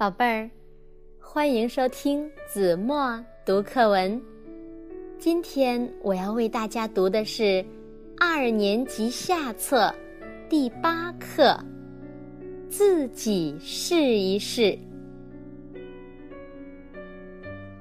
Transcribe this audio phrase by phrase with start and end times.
[0.00, 0.50] 宝贝儿，
[1.20, 4.18] 欢迎收听子墨读课文。
[5.18, 7.62] 今天我要为大家读的是
[8.18, 9.94] 二年级下册
[10.48, 11.48] 第八课
[12.70, 14.62] 《自己试一试》。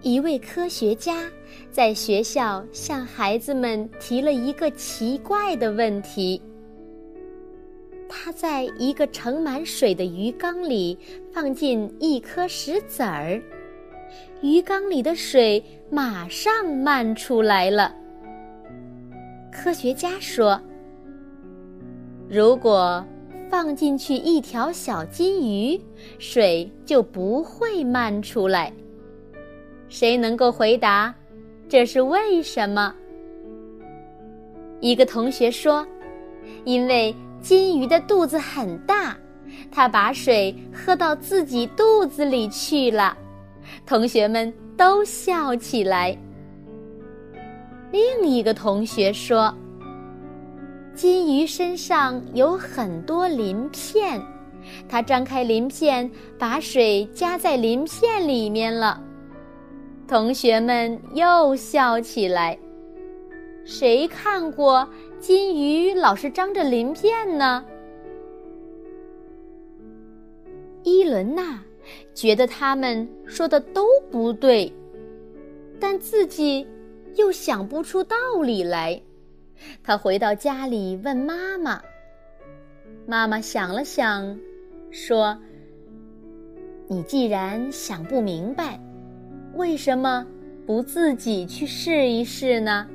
[0.00, 1.28] 一位科学家
[1.72, 6.40] 在学校向孩子们提了一个奇怪的问题。
[8.24, 10.98] 他在一个盛满水的鱼缸里
[11.30, 13.38] 放进一颗石子儿，
[14.40, 17.94] 鱼缸里的水马上漫出来了。
[19.52, 20.58] 科学家说
[22.26, 23.04] ：“如果
[23.50, 25.78] 放进去一条小金鱼，
[26.18, 28.72] 水就不会漫出来。”
[29.90, 31.14] 谁能够回答？
[31.68, 32.94] 这是为什么？
[34.80, 35.86] 一个同学说
[36.64, 37.14] ：“因为。”
[37.44, 39.14] 金鱼的肚子很大，
[39.70, 43.14] 它把水喝到自己肚子里去了。
[43.84, 46.16] 同学们都笑起来。
[47.92, 49.54] 另一个同学说
[50.96, 54.18] ：“金鱼身上有很多鳞片，
[54.88, 58.98] 它张开鳞片，把水夹在鳞片里面了。”
[60.08, 62.58] 同学们又笑起来。
[63.66, 64.86] 谁看过
[65.26, 67.64] 金鱼老是张着鳞片呢？
[70.82, 71.62] 伊伦娜
[72.12, 74.70] 觉得他们说的都不对，
[75.80, 76.68] 但自己
[77.14, 79.00] 又想不出道理来。
[79.82, 81.80] 她回到家里问妈妈，
[83.06, 84.38] 妈妈想了想，
[84.90, 85.38] 说
[86.86, 88.78] ：“你既然想不明白，
[89.54, 90.26] 为什么
[90.66, 92.86] 不自己去试一试呢？”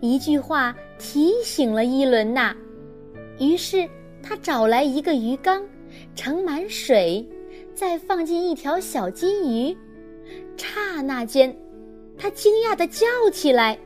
[0.00, 2.54] 一句话提醒了伊伦娜，
[3.38, 3.88] 于是
[4.22, 5.64] 他找来一个鱼缸，
[6.14, 7.26] 盛满水，
[7.74, 9.76] 再放进一条小金鱼。
[10.56, 11.56] 刹那间，
[12.18, 13.78] 他惊讶的叫起来：“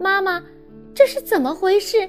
[0.00, 0.42] 妈妈，
[0.94, 2.08] 这是怎么回事？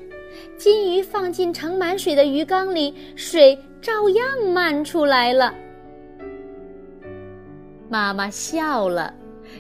[0.57, 5.53] 金鱼放进盛满水的鱼缸里，水照样漫出来了。”
[7.87, 9.13] 妈妈笑了，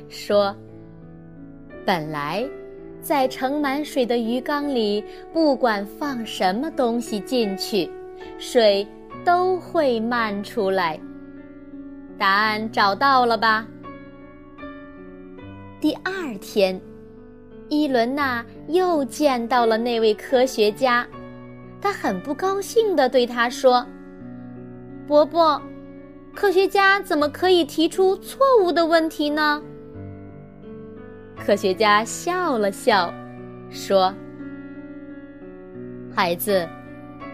[0.09, 0.55] 说
[1.85, 2.47] ：“本来。”
[3.05, 7.87] 在盛满水的鱼缸里，不管放什么东西进去，
[8.39, 8.85] 水
[9.23, 10.99] 都会漫出来。
[12.17, 13.67] 答案找到了吧？
[15.79, 16.81] 第二天，
[17.69, 21.07] 伊伦娜又见到了那位科学家，
[21.79, 23.85] 他很不高兴地对他说
[25.05, 25.61] ：“伯伯，
[26.33, 29.61] 科学家怎么可以提出错误的问题呢？”
[31.37, 33.13] 科学家笑了笑，
[33.69, 34.13] 说
[36.15, 36.67] ：“孩子，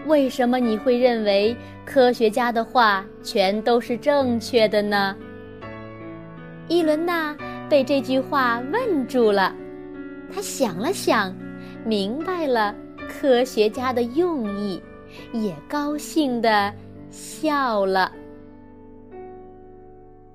[0.06, 5.16] 为什么你会认为科学家的话全都是正确的呢？”
[6.68, 7.36] 伊伦娜
[7.68, 9.54] 被这句话问住了，
[10.32, 11.34] 她想了想，
[11.84, 12.74] 明白了
[13.08, 14.82] 科学家的用意，
[15.32, 16.72] 也高兴的
[17.10, 18.12] 笑了。